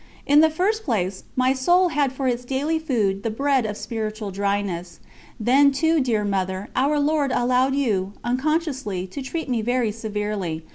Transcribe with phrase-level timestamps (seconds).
[0.25, 4.31] In the first place, my soul had for its daily food the bread of spiritual
[4.31, 4.99] dryness.
[5.39, 10.63] Then, too, dear Mother, Our Lord allowed you, unconsciously, to treat me very severely.